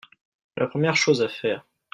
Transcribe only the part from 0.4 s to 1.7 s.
La première chose à faire…